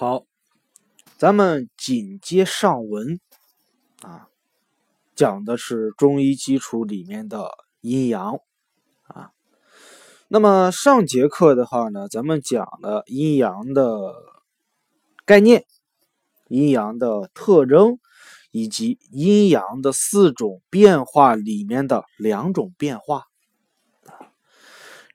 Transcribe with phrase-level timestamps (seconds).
[0.00, 0.26] 好，
[1.16, 3.18] 咱们紧接上文
[4.00, 4.28] 啊，
[5.16, 7.50] 讲的是中医基础里面的
[7.80, 8.38] 阴阳
[9.08, 9.32] 啊。
[10.28, 14.14] 那么上节课的话呢，咱们讲了阴阳的
[15.24, 15.64] 概念、
[16.46, 17.98] 阴阳的特征，
[18.52, 23.24] 以及阴阳的四种变化里面的两种变化。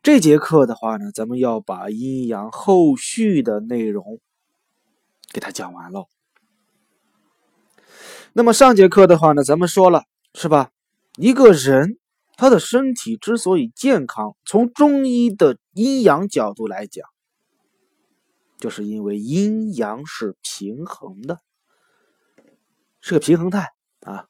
[0.02, 4.20] 这节课的话呢，咱们要把阴阳后续的内容。
[5.34, 6.07] 给他讲完了。
[8.32, 10.69] 那么上节课的话呢，咱们说了是吧？
[11.18, 11.97] 一个人
[12.37, 17.07] 他的身体之所以健康，从中医的阴阳角度来讲，
[18.57, 21.39] 就是因为阴阳是平衡的，
[23.02, 23.69] 是个平衡态
[24.02, 24.25] 啊。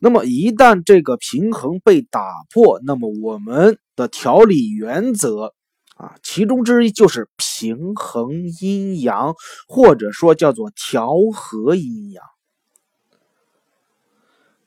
[0.00, 2.20] 那么一旦这个平衡被打
[2.52, 5.54] 破，那么我们的调理原则。
[5.98, 8.30] 啊，其中之一就是平衡
[8.60, 9.34] 阴阳，
[9.66, 12.24] 或者说叫做调和阴阳。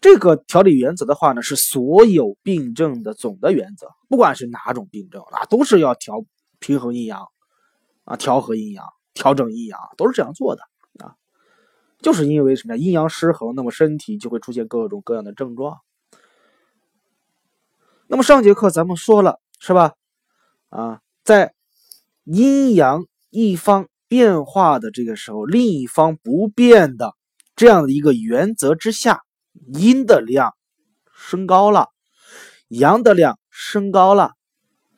[0.02, 6.26] 这个调理原则的话呢，是所有病症的总的原则，不管是哪种病症啊，都是要调
[6.60, 7.26] 平衡阴阳，
[8.04, 10.64] 啊，调和阴阳，调整阴阳，都是这样做的
[11.00, 11.16] 啊。
[12.02, 12.84] 就是因为什么呀？
[12.84, 15.80] 阴阳失衡，那么身体就会出现各种各样的症状。
[18.08, 19.94] 那么上节课咱们说了，是吧？
[20.68, 21.00] 啊。
[21.24, 21.54] 在
[22.24, 27.14] 阴阳一方变化的这个时候，另一方不变的
[27.56, 29.22] 这样的一个原则之下，
[29.74, 30.54] 阴的量
[31.16, 31.88] 升高了，
[32.68, 34.32] 阳的量升高了，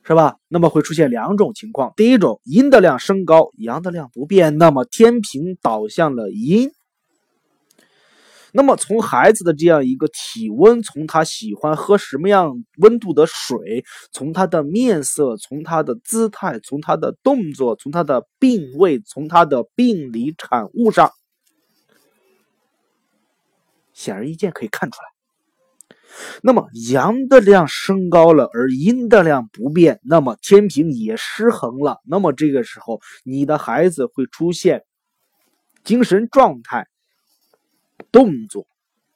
[0.03, 0.37] 是吧？
[0.47, 6.71] 那么会出现两种情况：第一种，阴的量升高，阳的量不变，那么天平倒向了阴。
[8.55, 21.09] 那么，从孩子的这样一个体温，从他喜欢喝什么样温度的水，从他的面色，从他的姿态，从他的动作，从他的病位，从他的病理产物上，
[23.91, 25.07] 显而易见可以看出来。
[26.43, 32.01] 那么，阳的量升高了，而阴的量不变，那么天平也失衡了。
[32.05, 34.83] 那么这个时候，你的孩子会出现
[35.83, 36.87] 精神状态。
[38.11, 38.67] 动作、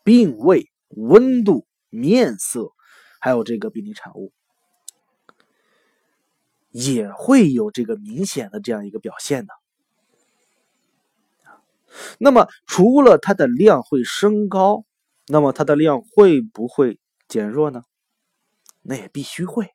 [0.04, 2.72] 病位、温度、面色，
[3.20, 4.32] 还有这个病理产物，
[6.72, 9.54] 也会有这个明显的这样一个表现的。
[12.20, 14.86] 那么，除了它的量会升高，
[15.28, 17.84] 那么它的量会不会减弱呢？
[18.82, 19.74] 那也必须会。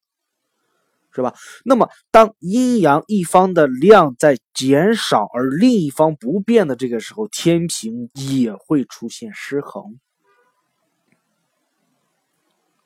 [1.15, 1.35] 是吧？
[1.65, 9.99] 那么，当阴阳一方的量在减少，而另一方不变的这个时候，天平也会出现失衡。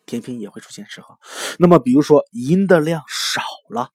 [0.07, 1.17] 天平也会出现失衡。
[1.59, 3.91] 那么，比如说阴的量少了，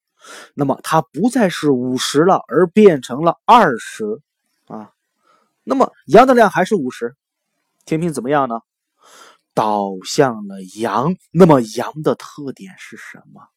[0.54, 4.22] 那么它不再是五十了，而变成了二十
[4.68, 4.92] 啊。
[5.64, 7.16] 那么阳的量还是五十，
[7.86, 8.62] 天平怎么样呢？
[9.54, 11.16] 倒向了阳。
[11.32, 13.48] 那么阳的特点是什么？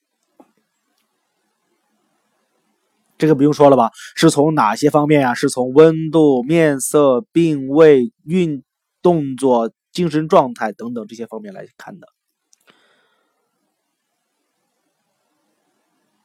[3.17, 3.91] 这个不用说了吧？
[4.17, 5.35] 是从哪些方面呀？
[5.35, 8.63] 是从温度、面色、病位、运
[9.03, 12.09] 动作、精神状态等等这些方面来看的。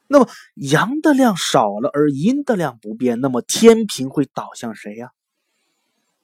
[0.08, 5.12] 那么阳的量少了，而阴的量不变，那么天平会倒向谁呀？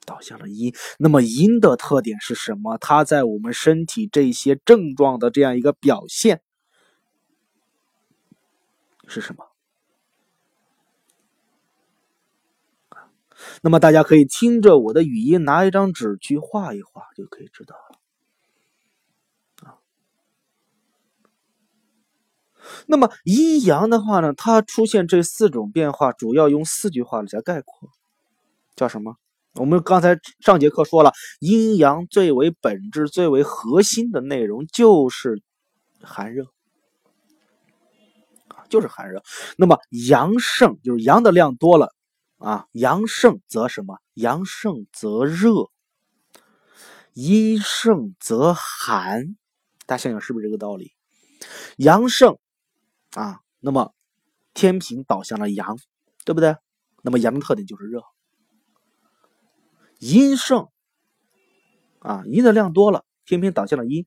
[0.05, 0.73] 倒向了阴。
[0.99, 2.77] 那么阴的特点是什么？
[2.77, 6.41] 它在我们身体这些症状的这样一个表现
[9.07, 9.45] 是什么？
[13.61, 19.67] 那么大家可以听着我的语音，拿一张纸去画一画，就可以知道了。
[19.67, 19.79] 啊，
[22.85, 27.89] 那么阴阳的话呢，它出现这四种变化，主要用四句话来概括，
[28.75, 29.15] 叫什么？
[29.55, 35.41] 我们刚才上节课说了，阴阳最为本质、最为核心的内容就是
[36.03, 36.45] 寒热，
[38.69, 39.23] 就是寒热。
[39.57, 41.95] 那么阳盛，就是阳的量多了。
[42.37, 43.99] 啊，阳盛则什么？
[44.13, 45.71] 阳盛则热，
[47.13, 49.35] 阴盛则寒。
[49.85, 50.93] 大家想想是不是这个道理？
[51.77, 52.37] 阳盛
[53.11, 53.93] 啊，那么
[54.53, 55.77] 天平倒向了阳，
[56.25, 56.55] 对不对？
[57.03, 58.03] 那么阳的特点就是热。
[59.99, 60.69] 阴盛
[61.99, 64.05] 啊，阴的量多了，天平倒向了阴，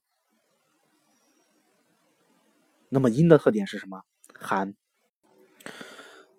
[2.88, 4.02] 那么阴的特点是什么？
[4.38, 4.76] 寒。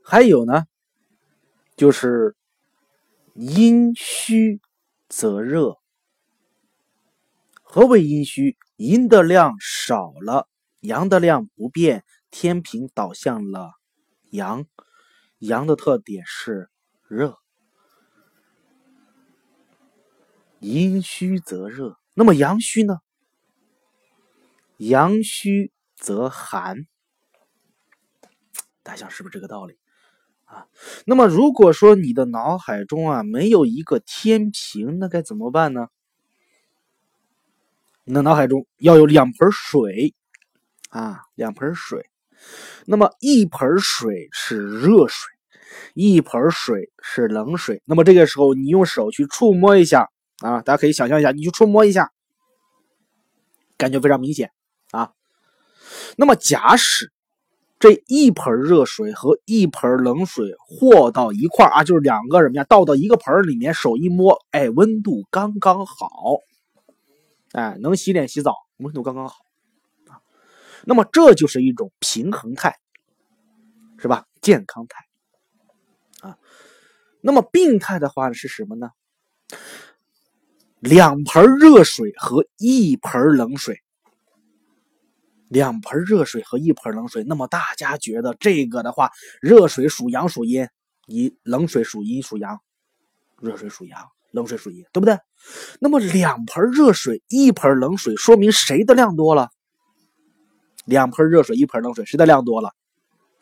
[0.03, 0.65] 还有呢？
[1.81, 2.35] 就是
[3.33, 4.61] 阴虚
[5.09, 5.77] 则热。
[7.63, 8.55] 何为阴虚？
[8.75, 10.47] 阴的量少了，
[10.81, 13.71] 阳的量不变，天平倒向了
[14.29, 14.67] 阳。
[15.39, 16.69] 阳的特点是
[17.07, 17.39] 热，
[20.59, 21.97] 阴虚则热。
[22.13, 22.99] 那么阳虚呢？
[24.77, 26.85] 阳虚则寒。
[28.83, 29.79] 大家想是不是这个道理
[30.51, 30.67] 啊？
[31.05, 35.87] 那么如果说你的脑海中啊没有一个天平，那该怎么办呢？
[38.03, 40.13] 你的脑海中要有两盆水
[40.89, 42.09] 啊，两盆水。
[42.85, 45.31] 那么一盆水是热水，
[45.93, 47.81] 一盆水是冷水。
[47.85, 50.09] 那么这个时候你用手去触摸一下
[50.39, 52.11] 啊，大家可以想象一下，你去触摸一下，
[53.77, 54.51] 感觉非常明显
[54.89, 55.13] 啊。
[56.17, 57.13] 那么假使
[57.81, 66.05] 这一盆热水和一盆冷水和到一块啊，就是两个什么呀，倒到一个盆里面，手一摸，哎，温度刚刚好。
[67.53, 69.35] 哎，能洗脸洗澡，温度刚刚好
[70.05, 70.21] 啊。
[70.85, 72.77] 那么这就是一种平衡态，
[73.97, 74.27] 是吧？
[74.41, 76.37] 健康态啊。
[77.19, 78.91] 那么病态的话是什么呢？
[80.79, 83.81] 两盆热水和一盆冷水，
[85.51, 87.23] 两盆热水和一盆冷水。
[87.25, 90.67] 那么大家觉得这个的话，热水属阳属阴，
[91.05, 92.59] 一冷水属阴属阳，
[93.39, 94.09] 热水属阳。
[94.33, 95.17] 冷水属阴，对不对？
[95.81, 99.49] 那么两盆热水，一盆冷水，说明谁的量多了？
[100.85, 102.71] 两盆热水，一盆冷水，谁的量多了？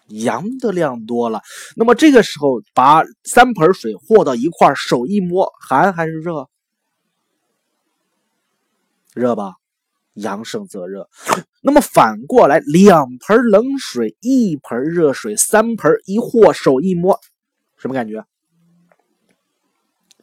[0.07, 1.43] 阳的量多了。
[1.75, 6.49] 那么这个时候，把三盆水和到一块手一摸，寒还是热？
[9.13, 9.57] 热吧，
[10.21, 11.09] 阳盛则热。
[11.61, 17.19] 那么反过来，两盆冷水，一盆热水，三盆一和，手一摸，
[17.77, 18.25] 什么感觉？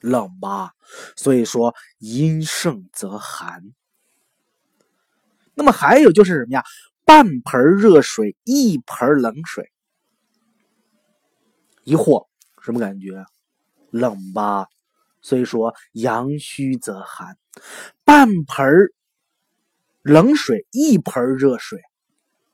[0.01, 0.73] 冷吧，
[1.17, 3.63] 所以说阴盛则寒。
[5.55, 6.63] 那么还有就是什么呀？
[7.05, 9.71] 半盆热水，一盆冷水，
[11.85, 12.27] 一和
[12.61, 13.25] 什么感觉？
[13.91, 14.67] 冷吧，
[15.23, 17.37] 所以说阳虚则寒。
[18.05, 18.67] 半盆
[20.07, 21.81] 冷水，一盆热水，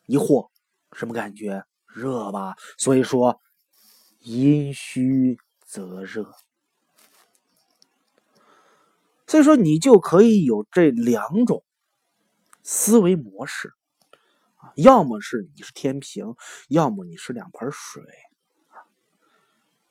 [0.06, 0.50] 一和
[0.92, 1.62] 什么感觉？
[1.86, 3.38] 热吧，所以说
[4.20, 6.32] 阴虚则热。
[9.26, 11.62] 所以说，你就可以有这两种
[12.62, 13.74] 思维模式，
[14.76, 16.34] 要么是你是天平，
[16.68, 18.02] 要么你是两盆水，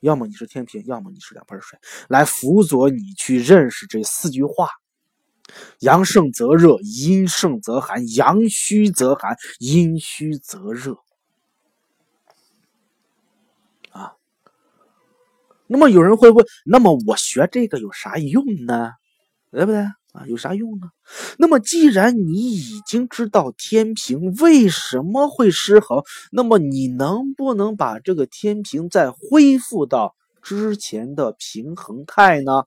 [0.00, 1.78] 要么你是天平，要么你是两盆水，
[2.08, 4.68] 来辅佐你去认识这四句话：
[5.80, 10.96] 阳盛则热，阴盛则寒，阳虚则寒，阴虚则热
[13.90, 14.14] 啊。
[15.66, 18.92] 那么有人会问，那么我学这个有啥用呢？
[19.50, 20.26] 对不对啊？
[20.26, 20.88] 有啥用呢？
[21.38, 32.64] 那么既然你已经知道天平为什么会失衡，那么你能不能把这个天平再恢复到之前的平衡态呢？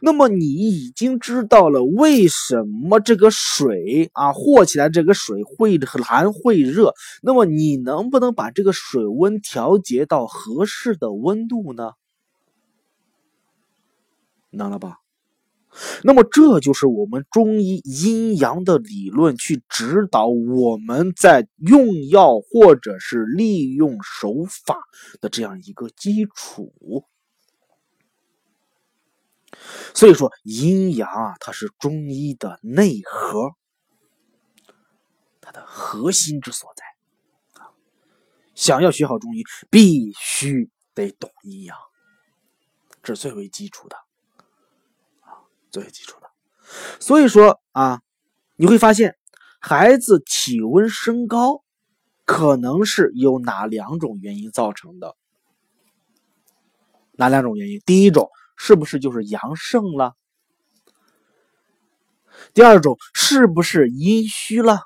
[0.00, 11.92] 那么你已经知道了为什么这个水啊和起来，这个水会寒会热，那么你能不能把这个水温调节到合适的温度呢？
[14.50, 14.98] 能了吧？
[16.02, 24.78] 那么这就是我们中医阴阳的理论去指导我们在用药或者是利用手法
[25.20, 26.72] 的这样一个基础。
[29.94, 33.52] 所以说，阴阳啊，它是中医的内核，
[35.40, 36.84] 它的核心之所在。
[38.54, 41.76] 想要学好中医，必须得懂阴阳，
[43.02, 43.96] 这是最为基础的。
[45.70, 46.30] 最为基础的，
[46.98, 48.00] 所以说啊，
[48.56, 49.18] 你会发现
[49.60, 51.62] 孩子体温升高，
[52.24, 55.14] 可能是有哪两种原因造成的？
[57.12, 57.82] 哪两种原因？
[57.84, 60.14] 第一种是不是就是阳盛了？
[62.52, 64.82] 第二种是不是阴虚了？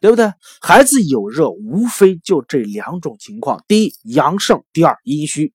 [0.00, 0.30] 对不对？
[0.60, 5.54] 孩子有热，无非就这两种情况：第一，阳盛；第二，阴虚。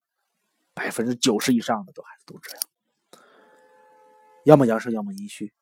[0.74, 2.60] 百分之九十以上的都孩子都这样。
[4.44, 5.52] 要么阳盛，要么阴虚。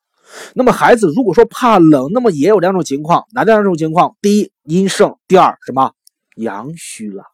[0.55, 4.17] 那么孩子如果说怕冷，那么也有两种情况，哪两种情况？
[4.21, 5.93] 第一，阴盛；第二，什么？
[6.35, 7.25] 阳虚了。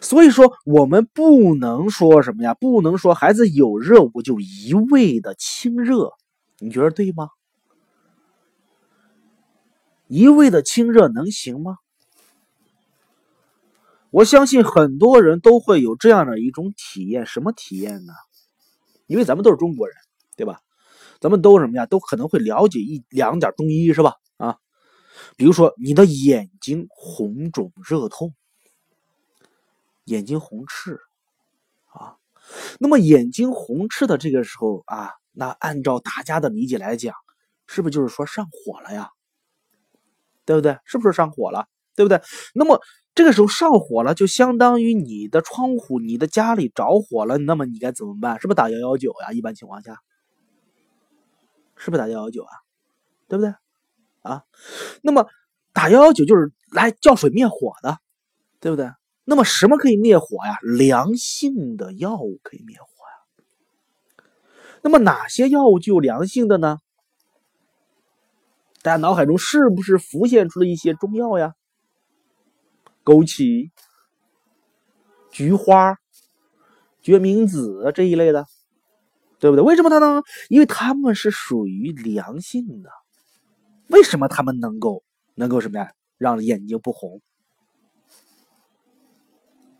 [0.00, 2.54] 所以说，我们不能说什么呀？
[2.54, 6.12] 不能说孩子有热，我就一味的清热，
[6.58, 7.28] 你觉得对吗？
[10.08, 11.76] 一味的清热能行吗？
[14.10, 18.12] 我相信很多人都会有这样的一种体验，什么体验呢？
[19.06, 19.94] 因为咱们都是中国人，
[20.36, 20.60] 对吧？
[21.20, 21.84] 咱们都什么呀？
[21.86, 24.14] 都可能会了解一两点中医，是吧？
[24.38, 24.56] 啊，
[25.36, 28.34] 比如说你的眼睛红肿热痛，
[30.08, 30.98] 眼睛红赤
[31.92, 32.16] 啊。
[32.80, 37.14] 那么眼睛红赤的这个时候啊，那按照大家的理解来讲，
[37.66, 39.10] 是不是就是说上火了呀？
[40.44, 40.78] 对不对？
[40.84, 41.68] 是不是上火了？
[41.94, 42.22] 对不对？
[42.54, 42.80] 那么
[43.14, 48.40] 这个时候上火了，就相当于你的窗户、你的家里着火了，那么你该怎么办？
[48.40, 49.32] 是不是打幺幺九呀？
[49.32, 50.00] 一般情况下，
[51.76, 52.52] 是不是打幺幺九啊？
[53.28, 53.52] 对不对？
[54.22, 54.44] 啊，
[55.02, 55.26] 那么
[55.72, 57.98] 打幺幺九就是来叫水灭火的，
[58.58, 58.90] 对不对？
[59.30, 60.58] 那么什么可以灭火呀？
[60.62, 64.24] 凉性的药物可以灭火呀。
[64.80, 66.78] 那么哪些药物具有凉性的呢？
[68.80, 71.52] 大家脑海中是不是浮现出了一些中药呀？
[73.04, 73.70] 枸杞、
[75.30, 75.98] 菊花、
[77.02, 78.46] 决明子这一类的，
[79.38, 79.62] 对不对？
[79.62, 80.22] 为什么它呢？
[80.48, 82.88] 因为它们是属于凉性的。
[83.88, 85.02] 为什么它们能够
[85.34, 85.92] 能够什么呀？
[86.16, 87.20] 让眼睛不红？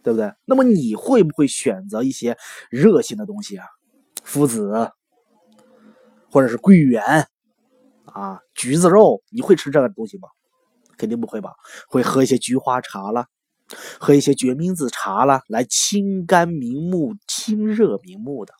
[0.08, 0.32] 对不对？
[0.46, 2.38] 那么你会不会选择一些
[2.70, 3.66] 热性的东西啊？
[4.24, 4.90] 附子，
[6.30, 7.28] 或者是桂圆
[8.06, 10.28] 啊，橘子肉，你会吃这个东西吗？
[10.96, 11.52] 肯定不会吧？
[11.90, 13.26] 会喝一些菊花茶了，
[14.00, 18.54] 喝一些决明子茶了，来清肝明目、清热明目的，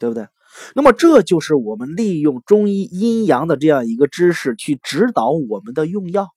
[0.00, 0.26] 对不对？
[0.74, 6.30] 那么这就是我们利用中医阴阳的这样一个知识去指导我们的用药，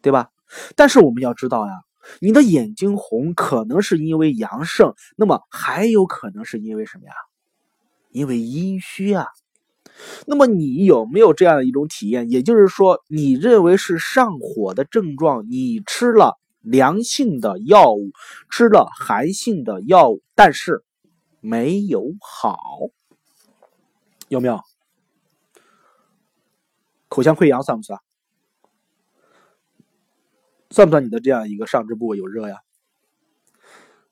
[0.00, 0.30] 对吧？
[0.76, 1.72] 但是我们要知道呀。
[2.20, 7.14] 你的眼睛红，可能是因为阳盛，那么还有可能是因为什么呀？
[8.10, 9.26] 因为阴虚啊。
[10.26, 12.30] 那么你有没有这样的一种体验？
[12.30, 18.10] 也就是说，你认为是上火的症状，你吃了凉性的药物，
[18.50, 20.82] 吃了寒性的药物，但是
[21.40, 22.58] 没有好，
[24.28, 24.60] 有没有？
[27.08, 28.00] 口腔溃疡算不算？
[30.72, 32.56] 算不算你的这样一个上肢部位有热呀？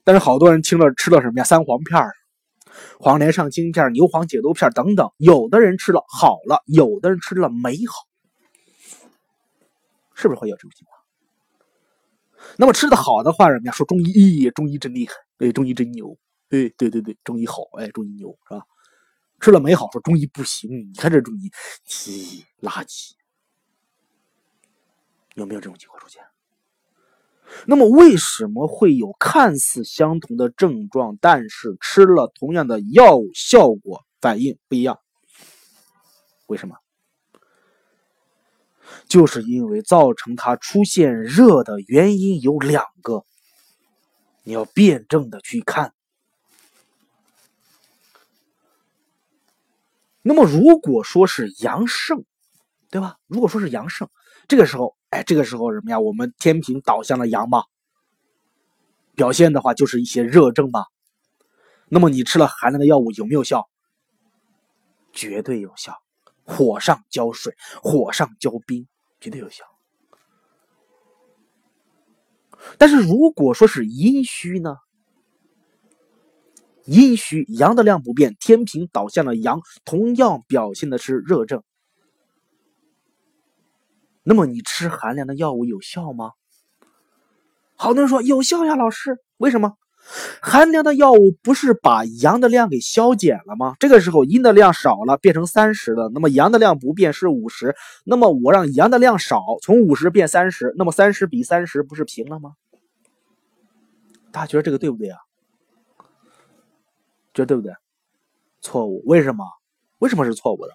[0.04, 1.44] 但是好多人听了吃了什么呀？
[1.44, 2.00] 三黄片
[2.98, 8.06] 黄连上清片牛黄解毒片等等，有的人吃了好了，有的人吃了没好，
[10.14, 11.00] 是不是会有这种情况？
[12.56, 13.70] 那么吃的好的话，人家？
[13.72, 16.16] 说中医，咦，中医真厉害，哎，中医真牛，
[16.50, 18.62] 哎，对对对，中医好，哎，中医牛，是吧？
[19.40, 21.50] 吃了没好，说中医不行，你看这中医，
[21.86, 23.12] 咦，垃圾，
[25.34, 26.22] 有没有这种情况出现？
[27.66, 34.99] 那么为什么会有看似相同的症状，但是吃了同样的药物，效果反应不一样？
[36.47, 36.76] 为什么？
[39.09, 43.25] 就是因为造成它出现热的原因有两个，
[44.45, 45.92] 你要辩证的去看。
[50.23, 52.25] 那么如果说是阳盛，
[52.90, 53.16] 对吧？
[53.26, 54.09] 如果说是阳盛，
[54.47, 54.97] 这个时候。
[55.10, 56.00] 哎，这个时候什么呀？
[56.00, 57.64] 我们天平倒向了阳嘛，
[59.14, 60.86] 表现的话就是一些热症嘛。
[61.88, 63.68] 那么你吃了寒凉的药物有没有效？
[65.12, 65.98] 绝对有效，
[66.44, 68.86] 火上浇水，火上浇冰，
[69.20, 69.64] 绝对有效。
[72.78, 74.76] 但是如果说是阴虚呢？
[76.84, 81.64] 阴虚，阳的量不变，天平倒向了阳，同样表现的是热症。
[84.22, 86.32] 那么你吃寒凉的药物有效吗？
[87.76, 89.74] 好多人说有效呀，老师，为什么？
[90.40, 93.76] 寒凉的药物不是把阳的量给消减了吗？
[93.78, 102.52] 这个时候阴的量少了，变成三十了，那么阳的量不变是五十，那么我让阳的量少，从五十变三十，那么三十比三十不是平了吗？
[104.32, 105.18] 大家觉得这个对不对啊？
[107.34, 107.72] 觉得对不对？
[108.60, 109.44] 错误，为什么？
[109.98, 110.72] 为什么是错误的？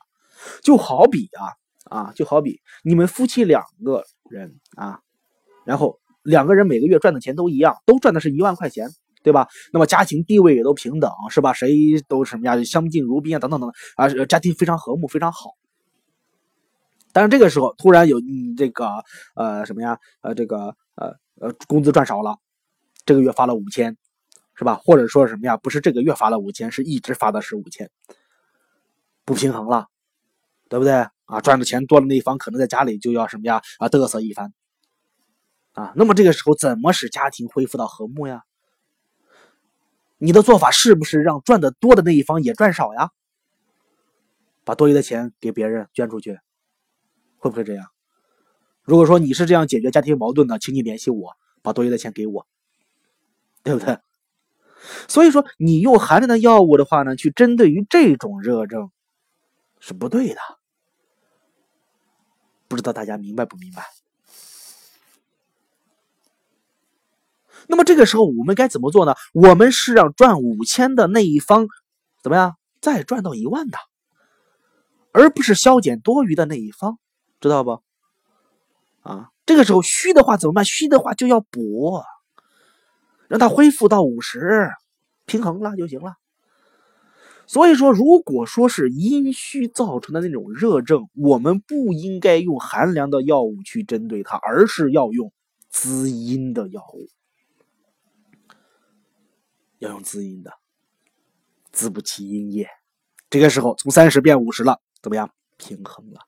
[0.62, 1.50] 就好比啊。
[1.90, 5.00] 啊，就好比你们夫妻两个人啊，
[5.66, 8.90] 然后两个人每个月赚的钱都一样，都赚的是一万块钱，
[9.24, 9.48] 对吧？
[9.72, 11.54] 那么家庭地位也都平等，是吧？
[11.54, 11.70] 谁
[12.08, 15.52] 都什么呀，相敬如宾啊，等等等等啊，家庭非常和睦，非常好。
[17.14, 18.90] 但是这个时候突然有你这个
[19.36, 22.38] 呃什么呀，呃这个呃呃工资赚少了，
[23.06, 23.96] 这个月发了五千，
[24.56, 24.82] 是吧？
[24.84, 27.90] 或者说什么呀，不是这个月发了五千，是一直发的是五千，
[29.24, 29.88] 不平衡了，
[30.68, 31.08] 对不对？
[31.26, 33.62] 啊，赚的钱多的那一方可能在家里就要什么呀？
[33.80, 34.54] 啊，嘚瑟一番。
[35.74, 38.44] 啊，那么这个时候怎么使家庭恢复到和睦呀？
[40.18, 43.12] 你的做法是不是让赚的多的那一方也赚少呀？
[44.64, 46.40] 把多余的钱给别人捐出去，
[47.38, 47.88] 会不会这样？
[48.84, 52.48] 如果说你是这样解决家庭矛盾的，请你联系我，把多余的钱给我，
[53.64, 53.98] 对不对？
[55.08, 58.92] 所以说，你用寒凉的药物的话呢，去针对于这种热症
[59.80, 60.40] 是不对的。
[62.68, 63.86] 不知道大家明白不明白？
[67.68, 69.16] 那么这个时候我们该怎么做呢？
[69.34, 71.68] 我们是让赚五千的那一方
[72.22, 73.78] 怎么样再赚到一万的，
[75.12, 77.00] 而不是削减多余的那一方，
[77.40, 77.82] 知道不？
[79.02, 80.64] 啊，这个时候虚的话怎么办？
[80.64, 82.04] 虚的话就要补，
[83.28, 84.70] 让它恢复到五十，
[85.26, 86.18] 平衡了就行了。
[87.48, 95.32] 所以说，如果说是阴虚造成的那种热症，我们不应该用寒凉的药物去针对它，而是要用
[95.70, 97.08] 滋阴的药物。
[99.80, 100.52] 要用滋阴的，
[101.72, 102.68] 滋补其阴液。
[103.30, 105.30] 这个时候从三十变五十了，怎么样？
[105.58, 106.22] 平衡了。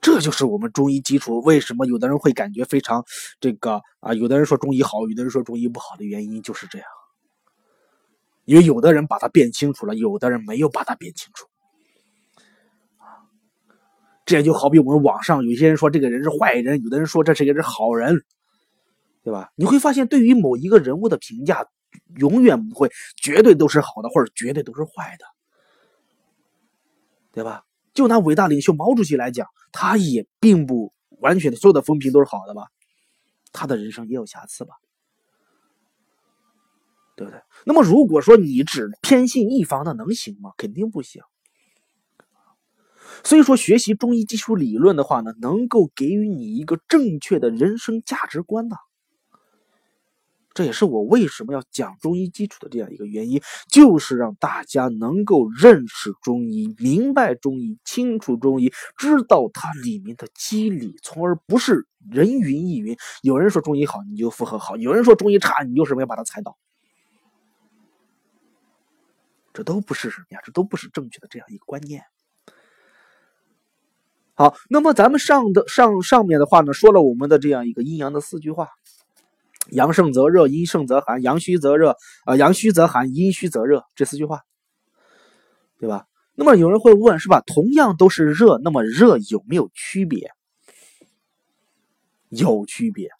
[0.00, 1.40] 这就是我们中医基础。
[1.40, 3.04] 为什么有的人会感觉非常
[3.40, 4.14] 这个啊？
[4.14, 6.86] 有的人说中医好，有的人说中医不好的原因就是这样。
[8.44, 11.46] 因为有的人把它变清楚了，有的人没有把它变清楚。
[14.24, 18.24] 这也就好比我们网上有些人说这个人是坏人，有的人说这是一个是好人。
[19.24, 19.52] 对吧？
[19.56, 21.66] 你会发现，对于某一个人物的评价，
[22.16, 25.26] 永远不会绝对都是好的，或者绝对都是坏的，
[27.32, 27.64] 对吧？
[27.98, 32.68] 就拿伟大领袖毛主席来讲，他也并不完全的所有的风评都是好的吧？
[33.52, 34.76] 他的人生也有瑕疵吧？
[37.16, 37.42] 对不对？
[37.66, 40.52] 那么如果说你只偏信一方，那能行吗？
[40.56, 41.22] 肯定不行。
[43.24, 48.76] 所以说，学习中医基础理论的话呢，能够给予你一个正确的人生价值观的。
[50.58, 62.96] 这也是我为什么要讲中医基础的这样一个原因，就是让大家能够认识中医、明白中医、清楚中医，知道它里面的机理，从而不是人云亦云。
[63.22, 66.58] 有人说中医好，你就附和好；有人说中医差，你就什么要把它踩倒。
[69.52, 70.40] 这都不是什么呀？
[70.42, 72.02] 这都不是正确的这样一个观念。
[74.34, 78.70] 好，那么咱们上的上上面的话呢，说了我们的这样一个阴阳的四句话。
[79.70, 83.84] 阳盛则热，阴盛则寒；阳虚则热，啊，阳虚则寒，阴虚则热。
[83.94, 84.42] 这四句话，
[85.78, 86.06] 对吧？
[86.34, 87.42] 那么有人会问，是吧？
[87.46, 90.30] 同样都是热，那么热有没有区别？
[92.28, 93.10] 有区别。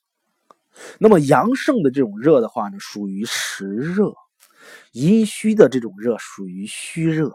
[0.98, 4.12] 那么阳盛的这种热的话呢，属于实热；
[4.92, 7.32] 阴虚的这种热属于虚热。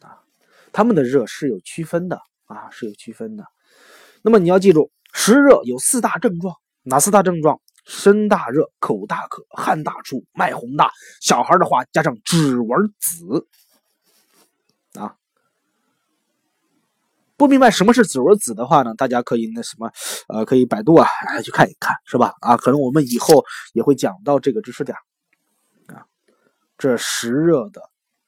[0.00, 0.22] 啊，
[0.72, 3.44] 他们的热是有区分的啊，是有区分的。
[4.22, 7.60] 那么你要记住，实热有四大症状，哪四大症状？
[7.88, 10.92] 身大热，口大渴，汗大出，脉洪大。
[11.22, 12.68] 小孩的话加上指纹
[13.00, 13.48] 紫
[15.00, 15.16] 啊，
[17.38, 18.92] 不明白什么是指纹紫的话呢？
[18.94, 19.90] 大家可以那什么，
[20.28, 21.08] 呃，可以百度啊，
[21.42, 22.34] 去看一看，是吧？
[22.42, 24.94] 啊，可能我们以后也会讲到这个知识点
[25.86, 26.04] 啊。
[26.76, 27.80] 这实热的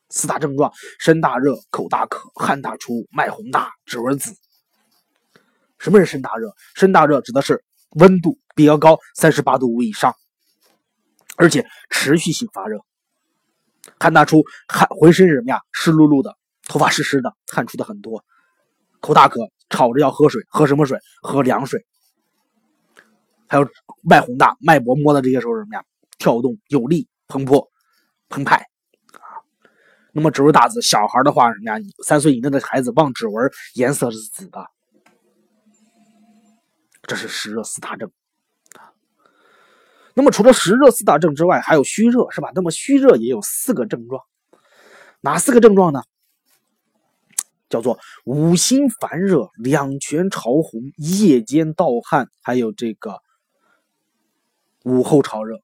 [0.08, 4.34] 四大症状：身大热，口大渴，汗大出，脉洪大，指纹紫。
[5.78, 6.50] 什么是身大热？
[6.74, 7.62] 身大热指的是。
[7.96, 10.14] 温度比较高，三十八度五以上，
[11.36, 12.78] 而且持续性发热，
[13.98, 16.36] 汗大出，汗浑身什么呀，湿漉漉的，
[16.68, 18.24] 头发湿湿的，汗出的很多，
[19.00, 20.98] 口大渴，吵着要喝水，喝什么水？
[21.22, 21.84] 喝凉水。
[23.48, 23.68] 还有
[24.02, 25.82] 脉洪大，脉搏摸的这些时候什么呀？
[26.18, 27.54] 跳动有力，澎湃，
[28.28, 29.40] 澎湃啊。
[30.12, 31.84] 那么指纹大紫，小孩的话什么呀？
[32.04, 34.66] 三岁以内的孩子望指纹颜色是紫的。
[37.02, 38.12] 这是湿热四大症。
[40.20, 42.52] 那么除了湿热四大症之外，还有虚热，是吧？
[42.54, 44.22] 那么虚热也有四个症状，
[45.22, 46.02] 哪四个症状呢？
[47.70, 53.22] 叫做五心烦热、两全潮红、夜间盗汗，还有这个
[54.84, 55.56] 午后潮热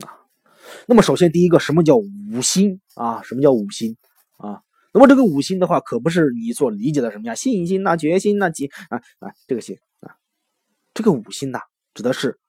[0.00, 0.18] 啊。
[0.86, 3.22] 那么首先第一个，什么叫五心啊？
[3.22, 3.96] 什么叫五心
[4.38, 4.62] 啊？
[4.92, 7.36] 那么这个五心的话，可不是你所理解的什么呀？
[7.36, 10.16] 信心呐，决心呐，急啊啊，这个心啊。
[10.92, 11.60] 这个五心呐，
[11.94, 12.40] 指的是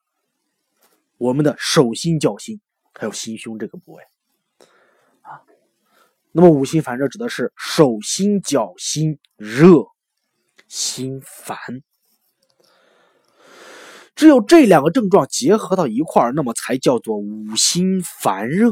[1.24, 2.60] 我们的手心、脚心，
[2.94, 4.04] 还有心胸这个部位
[5.22, 5.40] 啊。
[6.34, 9.86] 那么五心烦热指的是手心、脚心热，
[10.68, 11.58] 心烦。
[14.16, 18.70] 只有这两个症状结合到一块儿，那么才叫做五心烦热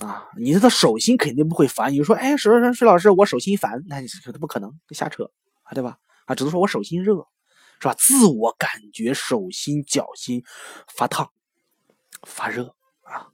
[0.00, 0.28] 啊。
[0.36, 5.30] 你的手心肯定不会烦，你说哎，石石石老师，我手心烦，那你说这不可能，瞎扯
[5.62, 5.98] 啊，对吧？
[6.24, 7.24] 啊，只能说我手心热。
[7.80, 7.94] 是吧？
[7.96, 10.42] 自我感觉手心、脚心
[10.96, 11.30] 发烫、
[12.22, 13.28] 发热啊，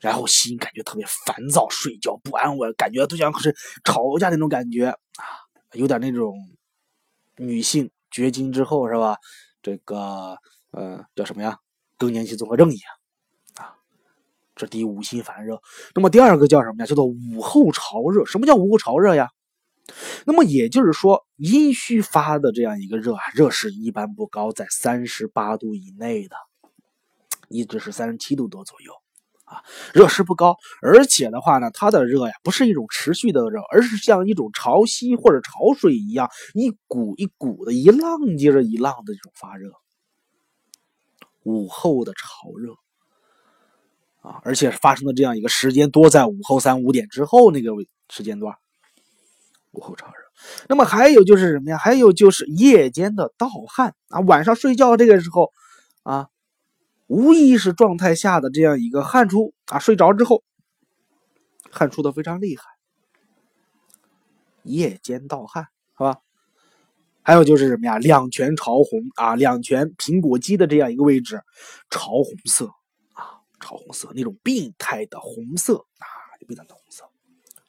[0.00, 3.54] 然后心感觉特别烦躁，睡觉不安稳，感觉都像是
[3.84, 4.96] 吵架那种感觉啊，
[5.72, 6.34] 有点那种
[7.36, 9.16] 女性绝经之后是吧？
[9.62, 10.36] 这个
[10.70, 11.58] 呃叫什么呀？
[11.98, 12.92] 更年期综合症一样
[13.56, 13.76] 啊。
[14.56, 15.60] 这第五心烦热。
[15.94, 16.86] 那么第二个叫什么呀？
[16.86, 18.24] 叫做午后潮热。
[18.24, 19.28] 什么叫午后潮热呀？
[20.24, 26.36] 那么也就是说，阴虚发的这样一个热啊，热是一般不高，在三十八度以内的，
[27.50, 28.92] 一直是三十七度多左右
[29.44, 30.56] 啊，热势不高。
[30.80, 39.72] 而且的话呢，它的热呀，不是一种持续的热，而是像一种潮汐或者潮水一样，一股一股的，一浪接着一浪的这种发热。
[41.42, 42.74] 午后的潮热
[44.20, 47.72] 啊，而且发生的这样一个时间多在午后三五点之后那个
[48.08, 48.54] 时间段。
[49.72, 50.12] 午后潮热，
[50.68, 51.78] 那么还有就是什么呀？
[51.78, 55.52] 还有就是夜间的盗汗啊，晚上睡觉这个时候
[56.02, 56.26] 啊，
[57.10, 60.44] 无意识状态下的这样一个汗出啊，睡着之后
[61.68, 62.62] 汗出的非常厉害，
[64.62, 66.20] 夜间盗汗，好吧？
[67.22, 67.98] 还有就是什么呀？
[67.98, 71.42] 两拳潮红啊，两拳苹果肌的这样一个位置
[71.90, 72.66] 潮红色
[73.14, 76.06] 啊，潮红色那种病态的红色啊，
[76.46, 77.04] 病态的红色。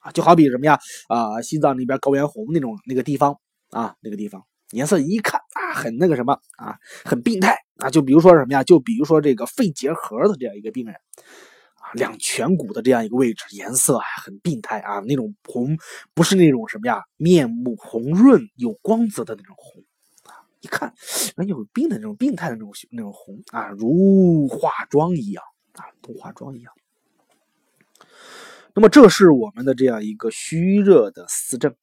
[0.01, 0.79] 啊，就好比什么呀？
[1.07, 3.39] 啊，西藏那边高原红那种那个地方
[3.71, 7.89] 啊，那个地方颜色一看啊，很那个什么啊，很病态啊。
[7.89, 8.63] 就比如说什么呀？
[8.63, 15.77] 就比如说这个肺结核的这样一个病人啊，两颧骨的这样一个位置颜色啊，很病态啊，那种红
[16.13, 19.83] 不是那种什么呀，面目红润有光泽的那种红
[20.31, 20.93] 啊，一看
[21.35, 26.71] 那有病的那种病态的那种那种红啊，如化妆一样啊，如化妆一样。
[28.73, 31.75] 那么这是我们的这样一个虚热的四症。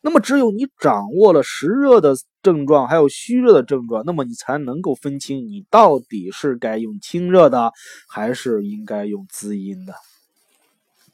[0.00, 7.72] 那么只有你掌握了实热的症状，还有虚热的症状，那么你才能够分清你到底是该用清热的，
[8.08, 9.92] 还是应该用滋阴的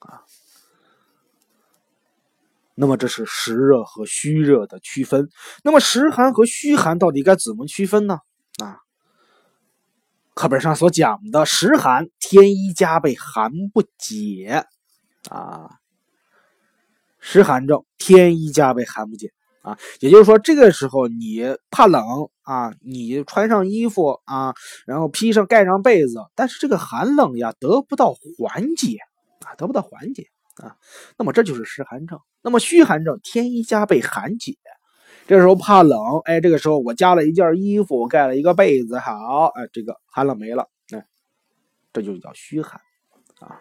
[0.01, 0.23] 啊。
[2.75, 5.31] 那么这是实热和虚热的区分。
[5.63, 8.19] 那么实寒和虚寒到底该怎么区分呢？
[8.59, 8.79] 啊？
[10.35, 14.67] 课本上所讲的实寒，天一加倍，寒不解
[15.31, 15.71] 啊。
[17.27, 19.31] 实寒症，天一加倍，寒不解
[19.63, 19.79] 啊。
[20.01, 22.03] 也就是说，这个时候你怕冷
[22.43, 24.55] 啊，你穿上衣服啊，
[24.87, 28.99] 然后披上盖上被子，但是这个寒冷呀得不到缓解
[29.47, 30.27] 啊，得不到缓解
[30.63, 30.77] 啊。
[31.17, 32.21] 那么这就是实寒症。
[32.43, 34.55] 那么虚寒症，天一加倍，寒解。
[35.27, 41.07] 这时候怕冷，哎，这个时候我加了一件衣服，盖了一个被子，好，哎，这个寒冷没了，哎，
[41.91, 42.79] 这就叫虚寒
[43.41, 43.61] 啊。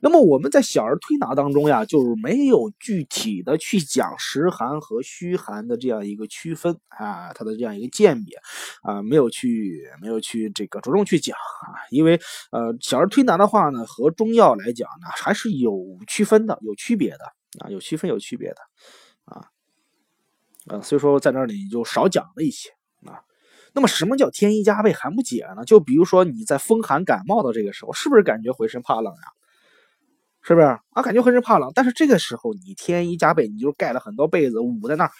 [0.00, 8.36] 那么我们在小儿推拿当中呀，就是没有具体的去讲实寒和虚寒的这样一个区分啊，它的这样一个鉴别
[8.82, 17.24] 啊，没有去没有去这个着重去讲啊，因为呃，小儿推拿的话呢，和中药来讲呢，还是有区分的，有区别的
[17.60, 18.56] 啊，有区分有区别的
[19.24, 19.48] 啊。
[20.66, 22.70] 呃，所以说在那里就少讲了一些
[23.06, 23.22] 啊。
[23.74, 25.64] 那么什么叫天衣加被寒不解呢？
[25.64, 29.22] 就比如说你在风寒感冒的这个时候，是不是感觉浑身怕冷呀？
[30.42, 31.02] 是不是啊？
[31.02, 35.10] 感觉浑身怕冷，但是这个时候你天衣加被，你就盖了很多被子捂在那儿，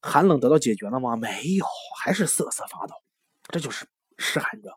[0.00, 1.16] 寒冷得到解决了吗？
[1.16, 1.64] 没有，
[2.02, 2.94] 还是瑟瑟发抖，
[3.48, 3.86] 这就是
[4.18, 4.72] 湿寒症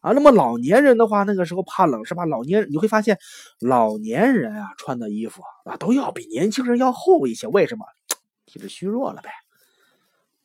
[0.00, 0.12] 啊。
[0.12, 2.24] 那么老年人的话，那个时候怕冷是吧？
[2.24, 3.18] 老年人你会发现，
[3.60, 7.84] 老年人啊穿的衣服啊都要比年轻人要厚一些，为什么？
[8.46, 9.30] 体质虚弱了呗。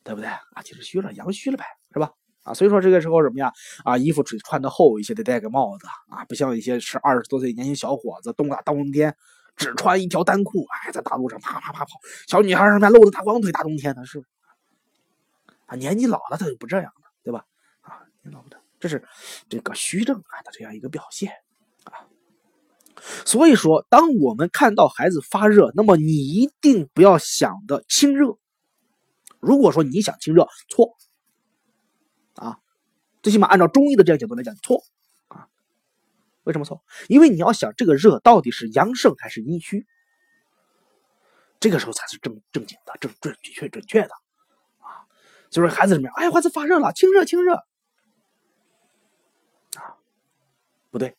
[0.04, 0.62] 对不对啊？
[0.64, 2.12] 体质虚了，阳虚了呗，是吧？
[2.48, 3.52] 啊，所以说这个时候什么呀？
[3.84, 9.14] 啊，衣服只穿的厚一些，得戴个帽子啊，不像一些是二十多岁年轻小伙子，冬大大冬天
[9.54, 12.00] 只穿一条单裤，哎，在大路上啪啪啪跑。
[12.26, 14.24] 小女孩什么露着大光腿，大冬天的是
[15.66, 17.44] 啊，年纪老了他就不这样了，对吧？
[17.82, 19.04] 啊，年老不得，这是
[19.50, 21.30] 这个虚症啊的这样一个表现
[21.84, 22.08] 啊。
[23.24, 28.38] 所以说，当我们看到孩子发热，那么你一定不要想的清热。
[29.38, 30.96] 如果说你想清热，错
[32.38, 32.58] 啊，
[33.22, 34.84] 最起码按照中医的这个角度来讲，错
[35.28, 35.48] 啊。
[36.44, 36.82] 为什么错？
[37.08, 39.86] 因为你要想这个热到底是阳盛还是阴虚，
[41.60, 44.14] 这个时候才是正正经的、正准确准确的
[44.78, 45.04] 啊。
[45.50, 46.14] 就说孩子怎么样？
[46.16, 47.56] 哎，孩子发热了，清热清热
[49.74, 49.98] 啊，
[50.90, 51.16] 不对。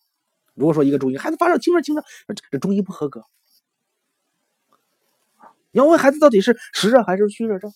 [0.55, 2.03] 如果说一个中医孩子发热，清热清热，
[2.49, 3.23] 这中医不合格
[5.71, 7.71] 你要问孩子到底是实热还是虚热症？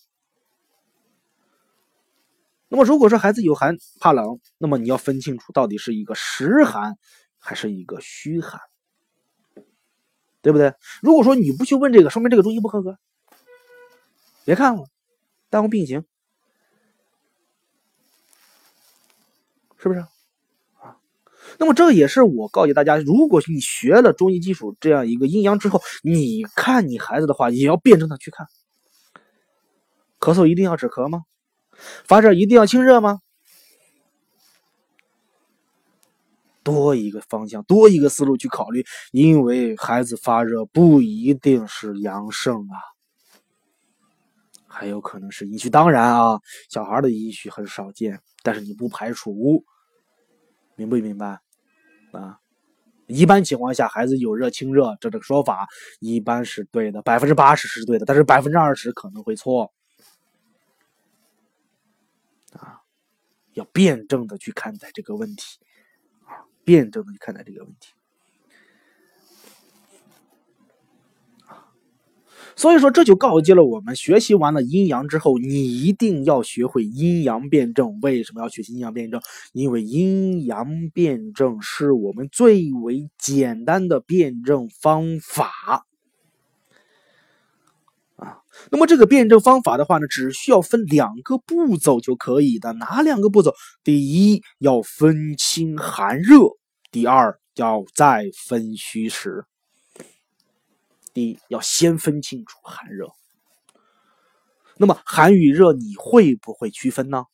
[2.73, 6.97] 那么，如果说孩子有寒怕冷，那么你要分清楚到底是一个实寒
[7.38, 8.59] 还是一个虚寒，
[10.41, 10.73] 对不对？
[10.99, 12.97] 如果说你不去问这个，说明这个中医不合格，
[14.43, 14.88] 别看了，
[15.51, 16.03] 耽误病情，
[19.77, 19.99] 是不是？
[20.79, 20.97] 啊，
[21.59, 28.47] 那么这也是我告诫大家，如果你学了中医基础这样一个阴阳之后，你看你孩子的话，也要辩证的去看，
[30.19, 31.25] 咳嗽一定要止咳吗？
[32.06, 33.19] 发热一定要清热吗？
[36.63, 42.80] 多一个方向，多一个思路去考虑，因为孩子发热不一定是阳盛啊，
[44.65, 45.69] 还有可能是阴虚。
[45.69, 49.65] 当然啊，小孩的阴虚很少见，但是你不排除，
[50.78, 51.41] 明不明白？
[52.13, 52.38] 啊，
[53.08, 55.67] 一般情况下，孩子有热清热这个说法
[56.00, 59.69] 一般是对的，百分之八十是对的，但是百分之二十可能会错。
[63.53, 65.59] 要辩证的去看待这个问题，
[66.25, 67.93] 啊，辩证的去看待这个问题。
[72.55, 77.99] 所以说，这就告诫了我们：学习完了阴阳之后，你一定要学会阴阳辩证。
[78.01, 79.19] 为什么要学习阴阳辩证？
[79.53, 85.87] 因为阴阳辩证是我们最为简单的辩证方法。
[88.71, 92.73] 那么，这个辩证方法的话呢，只需要分两个步骤就可以的。
[92.73, 93.53] 哪两个步骤？
[93.83, 96.57] 第一，要分清寒热；
[96.91, 99.45] 第二，要再分虚实。
[101.13, 103.07] 第一，要先分清楚寒热。
[104.77, 107.25] 那么寒与热，你会不会区分呢？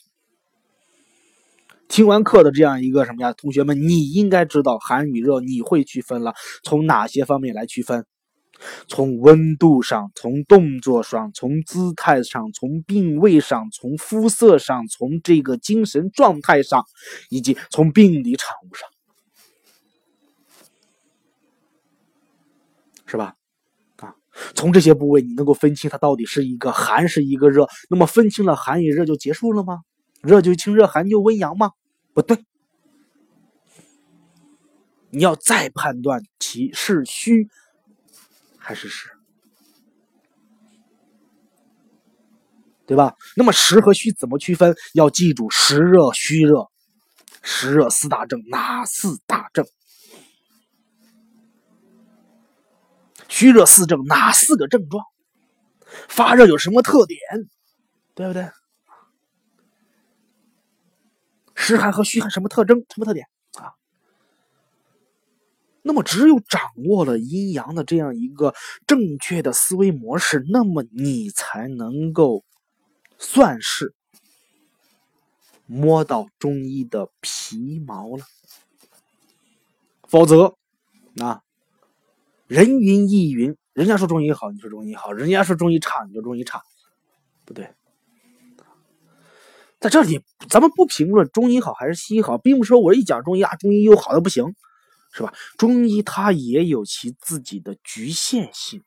[1.88, 6.34] 听完课的这样一个什么呀，同学们，你应该知道寒与热，你会区分了。
[6.64, 8.06] 从哪些方面来区分？
[8.88, 16.86] 从温度上，从动作上，从姿态上，从病位上，从肤色上，从这个精神状态上，
[17.30, 18.90] 以及从病理产物上，
[23.06, 23.36] 是吧？
[23.98, 24.16] 啊
[24.56, 27.68] 从这些部位，你能够分清它到底是一个寒是一个热。
[27.90, 29.82] 那么分清了寒与热就结束了吗？
[30.22, 31.72] 热就清热，寒就温阳吗？
[32.14, 32.38] 不对，
[35.10, 37.50] 你要再判断其是虚
[38.70, 39.10] 还是实，
[42.86, 43.16] 对吧？
[43.36, 44.76] 那么实和虚怎么区分？
[44.94, 46.70] 要记住实热、虚热，
[47.42, 49.66] 实热四大症哪四大症？
[53.28, 55.04] 虚热四症哪四个症状？
[56.08, 57.20] 发热有什么特点？
[58.14, 58.48] 对不对？
[61.56, 62.78] 湿寒和虚寒什么特征？
[62.94, 63.26] 什么特点？
[65.90, 68.54] 那么只有掌握了阴阳的这样一个
[68.86, 72.44] 正确的思维模式，那么你才能够
[73.18, 73.96] 算是
[75.66, 78.24] 摸到中医的皮毛了。
[80.08, 80.56] 否则，
[81.18, 81.42] 啊。
[82.46, 86.62] 人云亦云，人家说中医好，你说中医好；人家说中医差，你说中医差，
[87.46, 87.68] 不对。
[89.80, 94.56] 在这里，咱们不评论中医好还是西医好，并不是说我一讲中医啊，中医又好的不行，
[95.12, 95.34] 是吧？
[95.58, 98.84] 中医它也有其自己的局限性，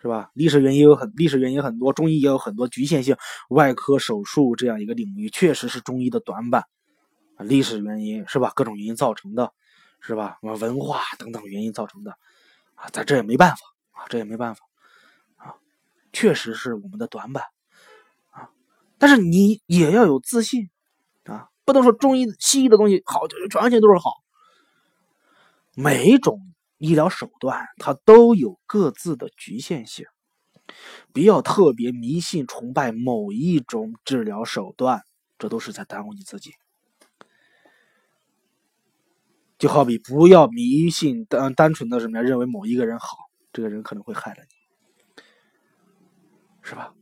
[0.00, 0.30] 是吧？
[0.34, 3.16] 历史原因有很历史原因很多，中医也有很多局限性。
[3.48, 6.64] 外科手术这样一个领域，确实是中医的短板，
[7.38, 8.52] 历史原因是吧？
[8.54, 9.52] 各种原因造成的。
[10.06, 10.36] 是吧？
[10.42, 12.10] 文化等等原因造成的，
[12.74, 13.56] 啊，咱这也没办法
[13.92, 14.60] 啊，这也没办法
[15.36, 15.56] 啊，
[16.12, 17.44] 确实是我们的短板
[18.28, 18.50] 啊。
[18.98, 20.68] 但是你也要有自信
[21.24, 24.22] 啊，不能说中医、西医的东西好就完全都是好。
[25.76, 30.06] 每一种医疗手段它都有各自的局限性，
[31.12, 35.02] 不要特别迷信崇拜某一种治疗手段，
[35.38, 36.52] 这都是在耽误你自己。
[39.56, 43.16] 就好比不要迷信单单纯的什么呀，认为某一个人好，
[43.52, 45.22] 这个人可能会害了你，
[46.62, 46.94] 是吧？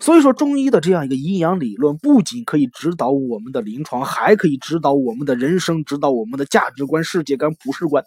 [0.00, 8.04] 所以说，中医的这样一个阴阳理论，不仅可以指导我们的临床，还可以指导我们的人生，指导我们的价值观、世界观、普世观。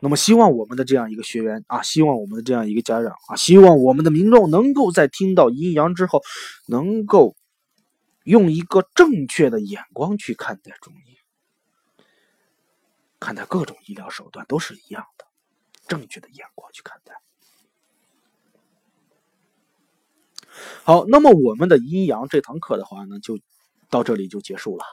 [0.00, 6.22] 那么，希望我们的这样一个学员啊，希望我们的这样一个家长啊，希望我们的民众能够在听到阴阳之后，
[6.68, 7.34] 能够。
[8.24, 11.18] 用一个正确的眼光去看待中医，
[13.20, 15.26] 看待各种医疗手段都是一样的，
[15.86, 17.14] 正确的眼光去看待。
[20.84, 23.38] 好，那么我们的阴阳这堂课的话呢，就
[23.90, 24.84] 到这里就结束了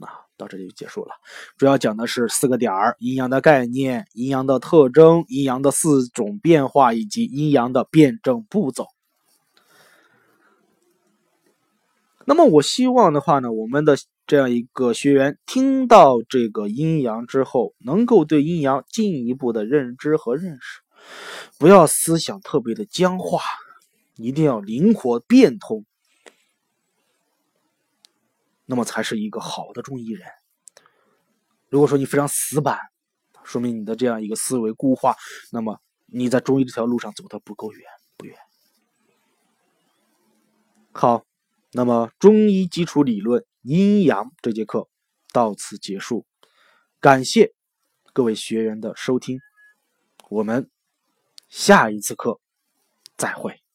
[0.00, 1.14] 啊，到这里就结束了。
[1.56, 8.88] 主要讲的是四个点儿：阴阳的概念、阴阳的特征、阴阳的四种变化以及阴阳的辩证步骤。
[12.24, 13.96] 那么我希望的话呢，我们的
[14.26, 20.80] 这样一个学员听到这个阴阳之后，能够对阴阳进一步的认知和认识，
[21.58, 23.40] 不要思想特别的僵化，
[24.16, 25.84] 一定要灵活变通，
[28.64, 30.26] 那么才是一个好的中医人。
[31.68, 32.78] 如果说你非常死板，
[33.44, 35.14] 说明你的这样一个思维固化，
[35.52, 37.82] 那么你在中医这条路上走的不够远，
[38.16, 38.36] 不远。
[40.90, 41.22] 好。
[41.72, 44.88] 那么，中医基础理论阴阳这节课
[45.32, 46.24] 到此结束，
[47.00, 47.52] 感谢
[48.12, 49.40] 各位学员的收听，
[50.28, 50.70] 我们
[51.48, 52.38] 下一次课
[53.16, 53.65] 再会。